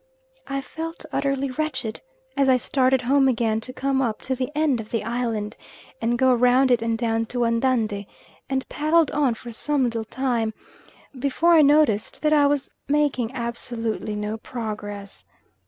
[0.47, 2.01] I felt utterly wretched
[2.35, 5.55] as I started home again to come up to the end of the island,
[6.01, 8.07] and go round it and down to Andande;
[8.49, 10.55] and paddled on for some little time,
[11.19, 15.23] before I noticed that I was making absolutely no progress.